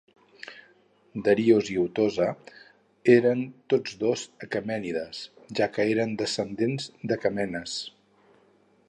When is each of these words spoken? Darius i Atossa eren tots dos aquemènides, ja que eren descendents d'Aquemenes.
Darius 1.25 1.67
i 1.73 1.77
Atossa 1.81 2.29
eren 3.15 3.43
tots 3.73 3.99
dos 4.05 4.23
aquemènides, 4.47 5.21
ja 5.61 5.69
que 5.77 5.87
eren 5.93 6.17
descendents 6.23 6.89
d'Aquemenes. 7.13 7.77